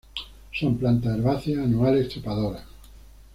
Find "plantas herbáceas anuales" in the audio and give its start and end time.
0.77-2.09